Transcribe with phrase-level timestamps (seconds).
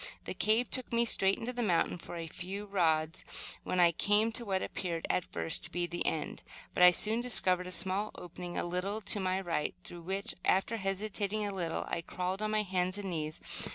[0.23, 3.23] The cave took me straight into the mountain for a few rods,
[3.63, 6.41] when I came to what appeared at first to be the end;
[6.73, 10.77] but I soon discovered a small opening a little to my right, through which, after
[10.77, 13.39] hesitating a little, I crawled on my hands and knees.